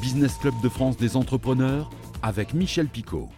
[0.00, 1.90] Business Club de France des entrepreneurs
[2.22, 3.28] avec Michel Picot.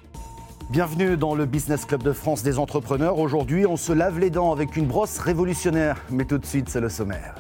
[0.71, 3.19] Bienvenue dans le Business Club de France des entrepreneurs.
[3.19, 6.01] Aujourd'hui, on se lave les dents avec une brosse révolutionnaire.
[6.11, 7.35] Mais tout de suite, c'est le sommaire.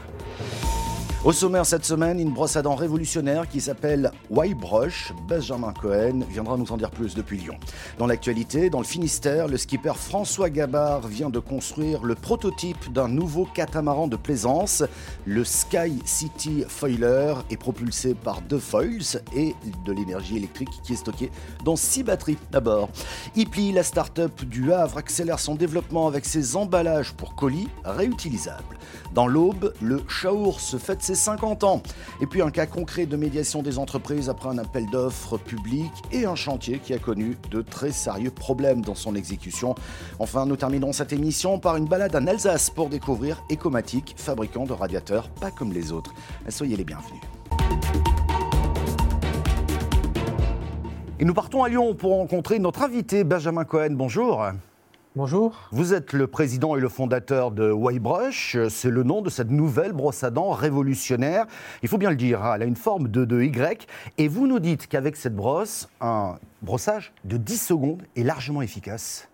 [1.24, 5.12] Au sommaire cette semaine, une brosse à dents révolutionnaire qui s'appelle Y-Brush.
[5.29, 7.55] Benjamin Cohen viendra nous en dire plus depuis Lyon.
[7.96, 13.06] Dans l'actualité, dans le Finistère, le skipper François Gabard vient de construire le prototype d'un
[13.06, 14.82] nouveau catamaran de plaisance.
[15.24, 19.54] Le Sky City Foiler est propulsé par deux foils et
[19.84, 21.30] de l'énergie électrique qui est stockée
[21.64, 22.91] dans six batteries à bord.
[23.36, 28.77] Ipli, la start-up du Havre, accélère son développement avec ses emballages pour colis réutilisables.
[29.14, 31.83] Dans l'Aube, le Chaour se fête ses 50 ans.
[32.21, 36.25] Et puis un cas concret de médiation des entreprises après un appel d'offres public et
[36.25, 39.75] un chantier qui a connu de très sérieux problèmes dans son exécution.
[40.19, 44.73] Enfin, nous terminerons cette émission par une balade en Alsace pour découvrir Ecomatic, fabricant de
[44.73, 46.15] radiateurs pas comme les autres.
[46.48, 47.20] Soyez les bienvenus.
[51.19, 53.91] Et nous partons à Lyon pour rencontrer notre invité Benjamin Cohen.
[53.92, 54.45] Bonjour.
[55.14, 55.68] Bonjour.
[55.72, 58.56] Vous êtes le président et le fondateur de Y-Brush.
[58.70, 61.44] C'est le nom de cette nouvelle brosse à dents révolutionnaire.
[61.82, 63.86] Il faut bien le dire, hein, elle a une forme de, de Y.
[64.16, 69.28] Et vous nous dites qu'avec cette brosse, un brossage de 10 secondes est largement efficace.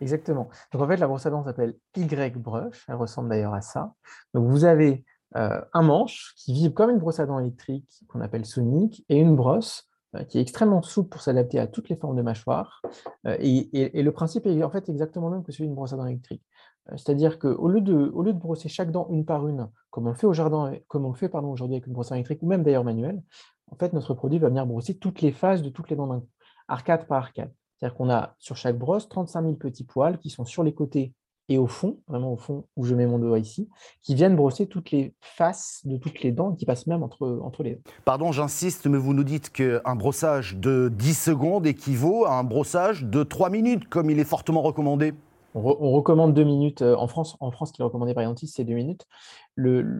[0.00, 0.48] Exactement.
[0.72, 2.84] Donc en fait, la brosse à dents s'appelle Y-Brush.
[2.86, 3.94] Elle ressemble d'ailleurs à ça.
[4.32, 5.04] Donc vous avez
[5.34, 9.16] euh, un manche qui vibre comme une brosse à dents électrique qu'on appelle sonique et
[9.16, 9.88] une brosse
[10.28, 12.82] qui est extrêmement souple pour s'adapter à toutes les formes de mâchoire.
[13.26, 15.96] Euh, et, le principe est en fait exactement le même que celui d'une brosse à
[15.96, 16.42] dents électrique.
[16.90, 20.10] Euh, c'est-à-dire qu'au lieu, de, lieu de brosser chaque dent une par une, comme on
[20.10, 22.46] le fait, au jardin, comme on fait aujourd'hui avec une brosse à dents électrique, ou
[22.46, 23.22] même d'ailleurs manuelle,
[23.70, 26.20] en fait, notre produit va venir brosser toutes les phases de toutes les dents d'un
[26.20, 26.28] coup,
[26.68, 27.52] arcade par arcade.
[27.76, 31.12] C'est-à-dire qu'on a sur chaque brosse 35 000 petits poils qui sont sur les côtés
[31.48, 33.68] et au fond, vraiment au fond où je mets mon doigt ici,
[34.02, 37.62] qui viennent brosser toutes les faces de toutes les dents, qui passent même entre, entre
[37.62, 37.82] les dents.
[38.04, 43.04] Pardon, j'insiste, mais vous nous dites qu'un brossage de 10 secondes équivaut à un brossage
[43.04, 45.14] de 3 minutes, comme il est fortement recommandé
[45.56, 46.82] on, recommande deux minutes.
[46.82, 49.06] Euh, en France, en France, ce qui est recommandé par dentiste, c'est deux minutes.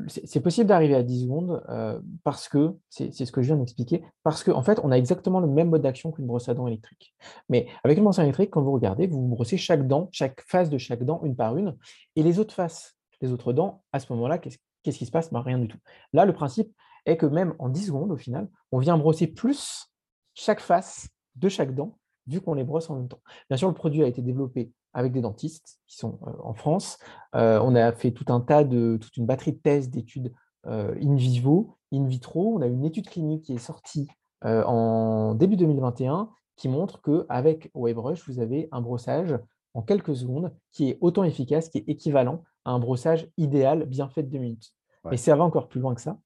[0.09, 4.05] C'est possible d'arriver à 10 secondes euh, parce que, c'est ce que je viens d'expliquer,
[4.23, 6.67] parce qu'en en fait, on a exactement le même mode d'action qu'une brosse à dents
[6.67, 7.15] électrique.
[7.49, 10.43] Mais avec une brosse à dents électrique, quand vous regardez, vous, brossez chaque dent, chaque
[10.43, 11.77] face de chaque dent, une par une,
[12.17, 14.59] et les autres faces, les autres dents, à ce moment-là, qu'est-ce
[14.99, 15.33] qui se passe?
[15.33, 15.79] Ben, Rien du tout.
[16.13, 16.71] Là, le principe
[17.07, 19.91] est que même en 10 secondes, au final, on vient brosser plus
[20.35, 23.21] chaque face de chaque dent, vu qu'on les brosse en même temps.
[23.49, 26.99] Bien sûr, le produit a été développé avec des dentistes qui sont euh, en France.
[27.35, 30.33] Euh, on a fait tout un tas de, toute une batterie de thèses, d'études
[30.67, 32.57] euh, in vivo, in vitro.
[32.57, 34.09] On a une étude clinique qui est sortie
[34.43, 39.37] en début 2021 qui montre qu'avec WaveRush, vous avez un brossage
[39.75, 44.09] en quelques secondes qui est autant efficace, qui est équivalent à un brossage idéal bien
[44.09, 44.73] fait de deux minutes.
[45.11, 46.19] Mais ça va encore plus loin que ça.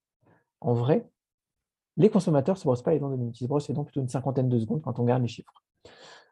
[0.60, 1.09] En vrai,
[1.97, 3.41] les consommateurs ne se brossent pas les dents de deux minutes.
[3.41, 5.53] Ils se brossent les dents plutôt une cinquantaine de secondes quand on regarde les chiffres.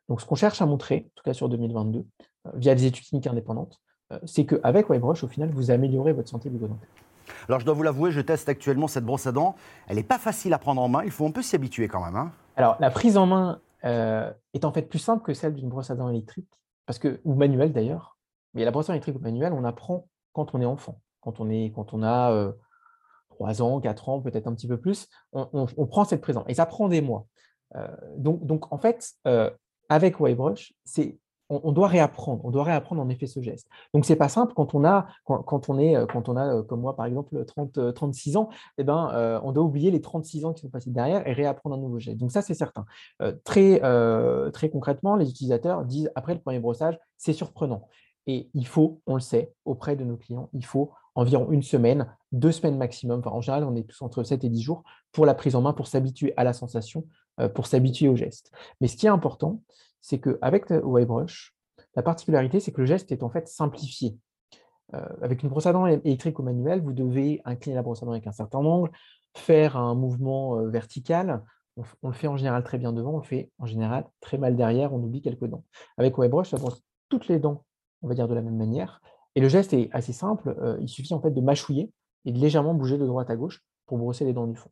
[0.09, 1.99] Donc, ce qu'on cherche à montrer, en tout cas sur 2022,
[2.47, 3.81] euh, via des études cliniques indépendantes,
[4.13, 6.89] euh, c'est qu'avec WebRush, au final, vous améliorez votre santé bucco-dentaire.
[7.47, 9.55] Alors, je dois vous l'avouer, je teste actuellement cette brosse à dents.
[9.87, 11.05] Elle n'est pas facile à prendre en main.
[11.05, 12.17] Il faut un peu s'y habituer quand même.
[12.17, 12.33] Hein.
[12.57, 15.91] Alors, la prise en main euh, est en fait plus simple que celle d'une brosse
[15.91, 16.49] à dents électrique,
[16.87, 18.17] parce que, ou manuelle d'ailleurs.
[18.55, 21.39] Mais la brosse à dents électrique ou manuelle, on apprend quand on est enfant, quand
[21.41, 22.53] on, est, quand on a
[23.31, 25.09] 3 ans, 4 ans, peut-être un petit peu plus.
[25.33, 26.47] On, prend cette prise en main.
[26.49, 27.27] Et ça prend des mois.
[28.17, 29.15] donc, donc, en fait,
[29.89, 31.19] avec YBrush, c'est
[31.51, 33.69] on, doit réapprendre, on doit réapprendre en effet ce geste.
[33.95, 36.81] Donc c'est pas simple quand on a, quand, on est, quand on a euh, comme
[36.81, 40.45] moi par exemple 30, 36 euh, ans, eh ben, euh, on doit oublier les 36
[40.45, 42.19] ans qui sont passés derrière et réapprendre un nouveau geste.
[42.19, 42.85] Donc ça c'est certain.
[43.45, 43.81] très,
[44.53, 47.89] très concrètement, les utilisateurs disent après le premier brossage, c'est surprenant.
[48.27, 52.15] Et il faut, on le sait, auprès de nos clients, il faut environ une semaine,
[52.31, 53.21] deux semaines maximum.
[53.21, 55.63] Enfin, en général, on est tous entre 7 et 10 jours pour la prise en
[55.63, 57.07] main, pour s'habituer à la sensation,
[57.55, 58.51] pour s'habituer au geste.
[58.81, 59.63] Mais ce qui est important,
[60.01, 61.55] c'est qu'avec YBrush,
[61.95, 64.17] la particularité, c'est que le geste est en fait simplifié.
[64.95, 68.07] Euh, avec une brosse à dents électrique ou manuelle, vous devez incliner la brosse à
[68.07, 68.91] dents avec un certain angle,
[69.35, 71.43] faire un mouvement euh, vertical.
[72.03, 74.57] On, le fait en général très bien devant, on le fait en général très mal
[74.57, 75.65] derrière, on oublie quelques dents.
[75.97, 77.65] Avec YBrush, ça brosse toutes les dents,
[78.03, 79.01] on va dire de la même manière.
[79.35, 81.93] Et le geste est assez simple, il suffit en fait de mâchouiller
[82.25, 84.71] et de légèrement bouger de droite à gauche pour brosser les dents du fond.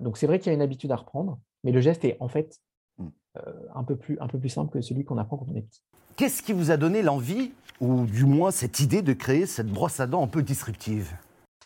[0.00, 2.28] Donc c'est vrai qu'il y a une habitude à reprendre, mais le geste est en
[2.28, 2.58] fait
[2.98, 3.06] mmh.
[3.38, 5.62] euh, un, peu plus, un peu plus simple que celui qu'on apprend quand on est
[5.62, 5.82] petit.
[6.16, 9.98] Qu'est-ce qui vous a donné l'envie, ou du moins cette idée de créer cette brosse
[10.00, 11.16] à dents un peu disruptive?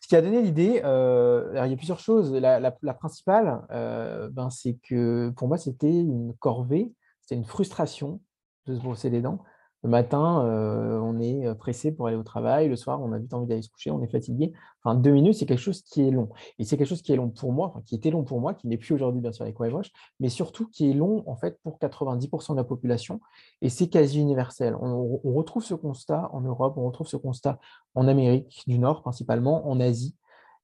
[0.00, 2.32] Ce qui a donné l'idée, euh, il y a plusieurs choses.
[2.32, 8.20] La, principale, euh, ben, c'est que pour moi, c'était une corvée, c'était une frustration
[8.66, 9.44] de se brosser les dents.
[9.84, 12.68] Le matin, euh, on est euh, pressé pour aller au travail.
[12.68, 14.52] Le soir, on a vite envie d'aller se coucher, on est fatigué.
[14.82, 16.30] Enfin, deux minutes, c'est quelque chose qui est long.
[16.58, 18.66] Et c'est quelque chose qui est long pour moi, qui était long pour moi, qui
[18.66, 21.78] n'est plus aujourd'hui, bien sûr, avec WiveWatch, mais surtout qui est long, en fait, pour
[21.78, 23.20] 90% de la population.
[23.62, 24.76] Et c'est quasi universel.
[24.80, 27.60] On, on, retrouve ce constat en Europe, on retrouve ce constat
[27.94, 30.16] en Amérique du Nord, principalement, en Asie.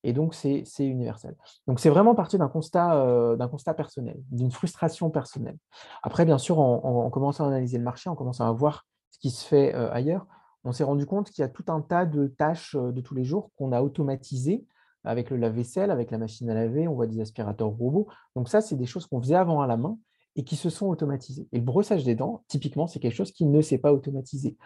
[0.02, 1.36] Et donc, c'est universel.
[1.66, 5.56] Donc, c'est vraiment parti d'un constat, euh, constat personnel, d'une frustration personnelle.
[6.02, 8.84] Après, bien sûr, en, en, commençant à analyser le marché, en commençant à voir
[9.14, 10.26] ce qui se fait ailleurs,
[10.64, 13.22] on s'est rendu compte qu'il y a tout un tas de tâches de tous les
[13.22, 14.66] jours qu'on a automatisées
[15.04, 18.08] avec le lave-vaisselle, avec la machine à laver, on voit des aspirateurs robots.
[18.34, 19.98] Donc ça, c'est des choses qu'on faisait avant à la main
[20.34, 21.46] et qui se sont automatisées.
[21.52, 24.56] Et le brossage des dents, typiquement, c'est quelque chose qui ne s'est pas automatisé.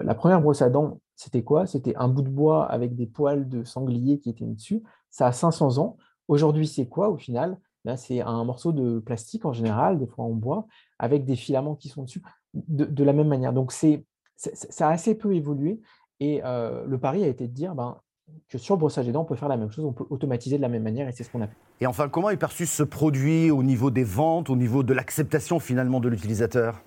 [0.00, 1.66] La première brosse à dents, c'était quoi?
[1.66, 4.82] C'était un bout de bois avec des poils de sanglier qui étaient mis dessus.
[5.10, 5.96] Ça a 500 ans.
[6.26, 7.08] Aujourd'hui, c'est quoi?
[7.08, 10.66] Au final Là, c'est un morceau de plastique en général, des fois en bois,
[10.98, 12.22] avec des filaments qui sont dessus,
[12.54, 13.52] de, la même manière.
[13.52, 14.04] Donc, c'est,
[14.36, 15.80] ça a assez peu évolué.
[16.20, 17.98] Et euh, le pari a été de dire, ben,
[18.48, 20.56] que sur le brossage des dents, on peut faire la même chose, on peut automatiser
[20.56, 21.56] de la même manière et c'est ce qu'on a fait.
[21.80, 25.58] Et enfin, comment est perçu ce produit au niveau des ventes, au niveau de l'acceptation
[25.58, 26.80] finalement de l'utilisateur?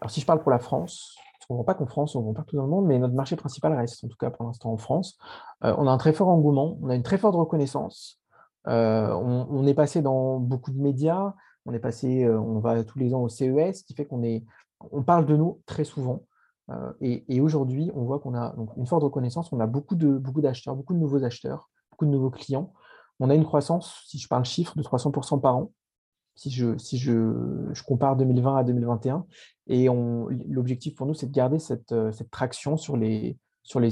[0.00, 1.16] Alors si je parle pour la France,
[1.50, 3.36] on ne vend pas qu'en France, on vend partout dans le monde, mais notre marché
[3.36, 5.18] principal reste en tout cas pour l'instant en France.
[5.64, 8.20] Euh, on a un très fort engouement, on a une très forte reconnaissance.
[8.68, 11.34] Euh, on, est passé dans beaucoup de médias,
[11.66, 14.22] on est passé, euh, on va tous les ans au CES, ce qui fait qu'on
[14.22, 14.44] est,
[14.92, 16.24] on parle de nous très souvent.
[16.70, 20.76] Euh, et, aujourd'hui, on voit qu'on a une forte reconnaissance, on a beaucoup de d'acheteurs,
[20.76, 22.72] beaucoup de nouveaux acheteurs, beaucoup de nouveaux clients.
[23.18, 25.72] On a une croissance, si je parle chiffre, de 300% par an,
[26.36, 29.26] si je, compare 2020 à 2021.
[29.66, 29.88] Et
[30.48, 33.36] l'objectif pour nous, c'est de garder cette, euh, traction sur les,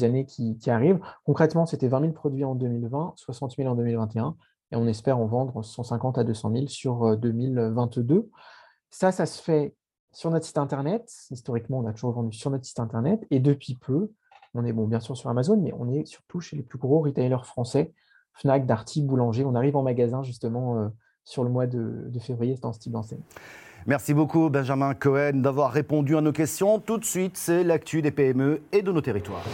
[0.03, 1.01] années qui, qui arrivent.
[1.25, 4.37] Concrètement, c'était 20 000 produits en 2020, 60 000 en 2021,
[4.71, 8.15] et on espère en vendre 150 à 200 000 sur 2022.
[8.15, 8.31] Euh,
[8.91, 9.75] ça, ça se fait
[10.13, 11.11] sur notre site internet.
[11.31, 13.27] Historiquement, on a toujours vendu sur notre site internet.
[13.31, 14.11] Et depuis peu,
[14.55, 17.01] on est bon, bien sûr sur Amazon, mais on est surtout chez les plus gros
[17.01, 17.93] retailers français,
[18.35, 19.45] Fnac, Darty, Boulanger.
[19.45, 20.89] On arrive en magasin justement euh,
[21.25, 23.23] sur le mois de, février dans ce type d'enseigne.
[23.87, 26.79] Merci beaucoup Benjamin Cohen d'avoir répondu à nos questions.
[26.79, 29.45] Tout de suite, c'est l'actu des PME et de nos territoires.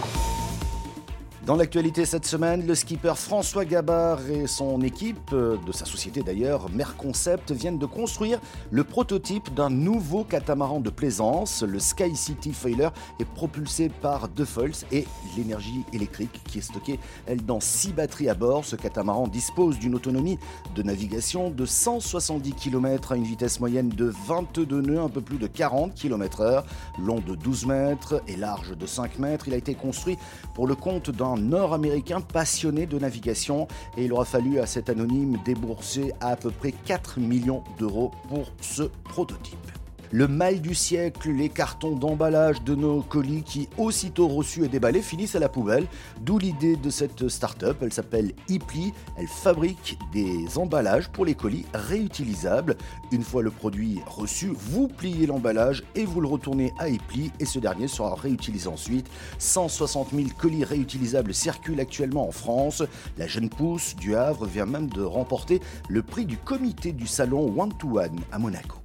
[1.46, 6.22] Dans l'actualité cette semaine, le skipper François Gabard et son équipe, euh, de sa société
[6.22, 11.62] d'ailleurs, Merconcept, viennent de construire le prototype d'un nouveau catamaran de plaisance.
[11.62, 15.04] Le Sky City Failer est propulsé par deux foils et
[15.36, 18.64] l'énergie électrique qui est stockée, elle, dans six batteries à bord.
[18.64, 20.38] Ce catamaran dispose d'une autonomie
[20.74, 25.36] de navigation de 170 km à une vitesse moyenne de 22 nœuds, un peu plus
[25.36, 26.64] de 40 km/h,
[26.98, 29.46] long de 12 mètres et large de 5 mètres.
[29.46, 30.16] Il a été construit
[30.54, 33.68] pour le compte d'un nord-américain passionné de navigation.
[33.96, 38.52] Et il aura fallu à cet anonyme débourser à peu près 4 millions d'euros pour
[38.60, 39.73] ce prototype
[40.14, 45.02] le mal du siècle, les cartons d'emballage de nos colis qui, aussitôt reçus et déballés,
[45.02, 45.88] finissent à la poubelle.
[46.20, 47.78] D'où l'idée de cette start-up.
[47.82, 48.92] Elle s'appelle Ipli.
[49.18, 52.76] Elle fabrique des emballages pour les colis réutilisables.
[53.10, 57.44] Une fois le produit reçu, vous pliez l'emballage et vous le retournez à Ipli et
[57.44, 59.08] ce dernier sera réutilisé ensuite.
[59.38, 62.84] 160 000 colis réutilisables circulent actuellement en France.
[63.18, 67.52] La jeune pousse du Havre vient même de remporter le prix du comité du salon
[67.60, 68.83] One to One à Monaco.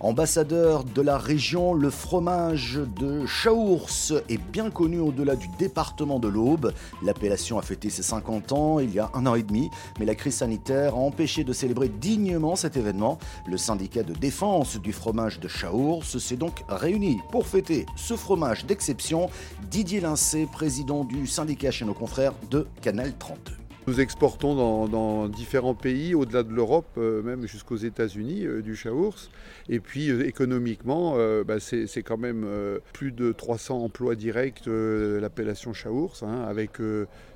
[0.00, 6.28] Ambassadeur de la région, le fromage de Chaours est bien connu au-delà du département de
[6.28, 6.72] l'Aube.
[7.02, 10.14] L'appellation a fêté ses 50 ans il y a un an et demi, mais la
[10.14, 13.18] crise sanitaire a empêché de célébrer dignement cet événement.
[13.46, 18.66] Le syndicat de défense du fromage de Chaours s'est donc réuni pour fêter ce fromage
[18.66, 19.30] d'exception.
[19.70, 23.63] Didier Lincé, président du syndicat chez nos confrères de Canal 32.
[23.86, 24.54] Nous exportons
[24.86, 29.30] dans, différents pays, au-delà de l'Europe, euh, même jusqu'aux États-Unis, euh, du chaours.
[29.68, 32.46] Et puis euh, économiquement, bah, c'est quand même
[32.92, 36.72] plus de 300 emplois directs, l'appellation chaours, hein, avec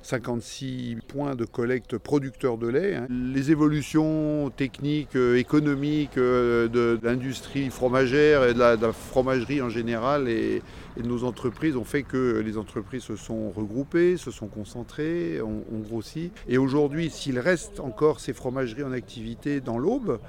[0.01, 2.95] 56 points de collecte producteurs de lait.
[2.95, 3.07] Hein.
[3.09, 10.61] Les évolutions techniques, économiques de, l'industrie fromagère et de la, fromagerie en général et,
[10.97, 15.63] de nos entreprises ont fait que les entreprises se sont regroupées, se sont concentrées, ont,
[15.71, 16.31] ont grossi.
[16.47, 20.19] Et aujourd'hui, s'il reste encore ces fromageries en activité dans l'Aube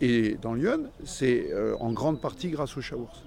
[0.00, 3.24] et dans Lyon, c'est euh, en grande partie grâce aux Chaours.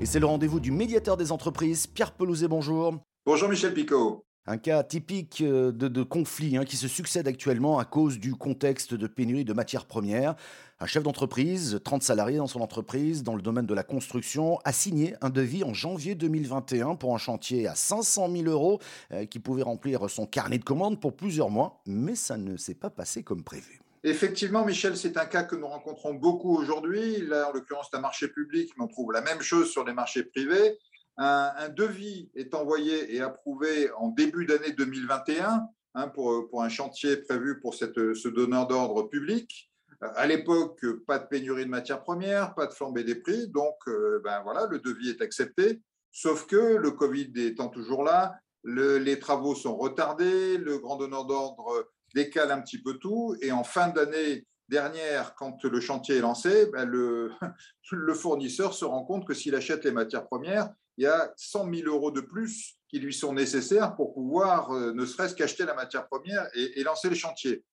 [0.00, 2.96] Et c'est le rendez-vous du médiateur des entreprises, Pierre Pelouzet, bonjour.
[3.24, 4.24] Bonjour Michel Picot.
[4.46, 8.94] Un cas typique euh, de, conflit hein, qui se succède actuellement à cause du contexte
[8.94, 10.34] de pénurie de matières premières.
[10.82, 14.72] Un chef d'entreprise, 30 salariés dans son entreprise, dans le domaine de la construction, a
[14.72, 18.80] signé un devis en janvier 2021 pour un chantier à 500 000 euros
[19.12, 22.74] euh, qui pouvait remplir son carnet de commandes pour plusieurs mois, mais ça ne s'est
[22.74, 23.80] pas passé comme prévu.
[24.02, 27.18] Effectivement, Michel, c'est un cas que nous rencontrons beaucoup aujourd'hui.
[27.28, 29.92] Là, en l'occurrence, c'est un marché public, mais on trouve la même chose sur les
[29.92, 30.78] marchés privés.
[31.16, 37.18] Un, devis est envoyé et approuvé en début d'année 2021 hein, pour, pour, un chantier
[37.18, 39.71] prévu pour cette, ce donneur d'ordre public.
[40.02, 44.20] À l'époque, pas de pénurie de matières premières, pas de flambée des prix, donc euh,
[44.24, 45.80] ben voilà, le devis est accepté.
[46.10, 51.88] Sauf que le Covid étant toujours là, les travaux sont retardés, le grand donneur d'ordre
[52.14, 56.66] décale un petit peu tout, et en fin d'année dernière, quand le chantier est lancé,
[56.66, 57.30] ben le,
[58.14, 61.88] fournisseur se rend compte que s'il achète les matières premières, il y a 100 000
[61.88, 66.08] euros de plus qui lui sont nécessaires pour pouvoir euh, ne serait-ce qu'acheter la matière
[66.08, 67.64] première et lancer le chantier.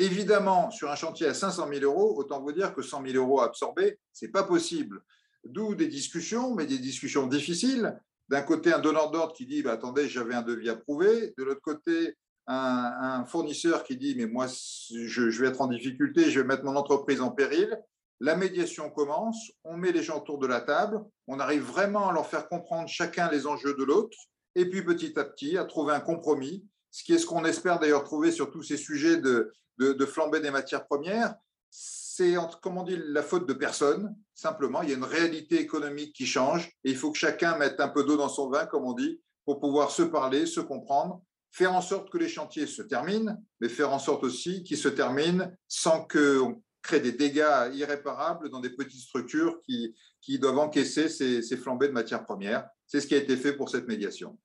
[0.00, 3.42] Évidemment, sur un chantier à 500 000 euros, autant vous dire que 100 000 euros
[3.42, 5.02] absorbés, ce n'est pas possible.
[5.44, 8.00] D'où des discussions, mais des discussions difficiles.
[8.30, 11.34] D'un côté, un donneur d'ordre qui dit bah, Attendez, j'avais un devis approuvé.
[11.36, 12.16] De l'autre côté,
[12.46, 16.76] un, fournisseur qui dit Mais moi, je, vais être en difficulté, je vais mettre mon
[16.76, 17.78] entreprise en péril.
[18.20, 22.12] La médiation commence, on met les gens autour de la table, on arrive vraiment à
[22.14, 24.16] leur faire comprendre chacun les enjeux de l'autre,
[24.54, 27.78] et puis petit à petit à trouver un compromis, ce qui est ce qu'on espère
[27.78, 31.34] d'ailleurs trouver sur tous ces sujets de, de, flamber des matières premières,
[31.70, 34.14] c'est, comme on dit, la faute de personne.
[34.34, 37.80] Simplement, il y a une réalité économique qui change et il faut que chacun mette
[37.80, 41.22] un peu d'eau dans son vin, comme on dit, pour pouvoir se parler, se comprendre,
[41.50, 44.88] faire en sorte que les chantiers se terminent, mais faire en sorte aussi qu'ils se
[44.88, 51.08] terminent sans qu'on crée des dégâts irréparables dans des petites structures qui, qui doivent encaisser
[51.08, 52.68] ces, ces flambées de matières premières.
[52.86, 54.38] C'est ce qui a été fait pour cette médiation.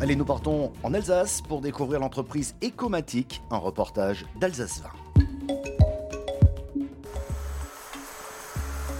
[0.00, 4.82] Allez, nous partons en Alsace pour découvrir l'entreprise Ecomatic, un reportage d'Alsace
[5.16, 5.24] 20.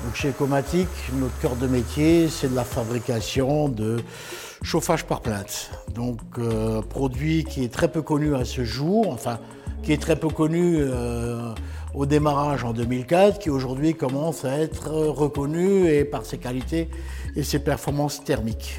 [0.04, 3.96] Donc chez Ecomatic, notre cœur de métier, c'est de la fabrication de
[4.62, 5.72] chauffage par plainte.
[5.94, 9.40] Donc euh, produit qui est très peu connu à ce jour, enfin
[9.82, 11.52] qui est très peu connu euh,
[11.92, 16.88] au démarrage en 2004, qui aujourd'hui commence à être reconnu et par ses qualités
[17.34, 18.78] et ses performances thermiques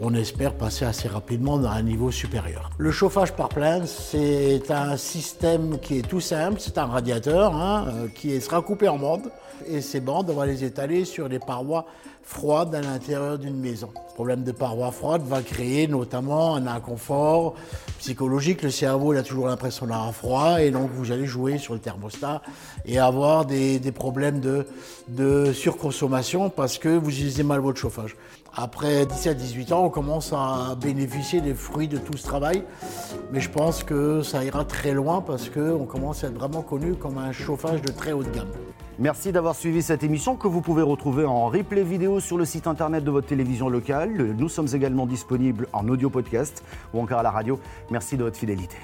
[0.00, 2.70] on espère passer assez rapidement dans un niveau supérieur.
[2.78, 7.86] Le chauffage par plainte, c'est un système qui est tout simple, c'est un radiateur hein,
[7.88, 9.30] euh, qui sera coupé en bandes
[9.66, 11.86] et ces bandes, on va les étaler sur des parois
[12.22, 13.88] froides à l'intérieur d'une maison.
[13.94, 17.54] Le problème de parois froides va créer notamment un inconfort
[17.98, 18.62] psychologique.
[18.62, 22.42] Le cerveau a toujours l'impression d'avoir froid et donc vous allez jouer sur le thermostat
[22.84, 24.66] et avoir des, problèmes de,
[25.08, 28.16] de surconsommation parce que vous utilisez mal votre chauffage.
[28.54, 32.64] Après 17-18 ans, on commence à bénéficier des fruits de tout ce travail.
[33.32, 36.94] Mais je pense que ça ira très loin parce qu'on commence à être vraiment connu
[36.94, 38.50] comme un chauffage de très haute gamme.
[38.98, 42.66] Merci d'avoir suivi cette émission que vous pouvez retrouver en replay vidéo sur le site
[42.66, 44.34] internet de votre télévision locale.
[44.36, 47.58] Nous sommes également disponibles en audio podcast ou encore à la radio.
[47.90, 48.76] Merci de votre fidélité.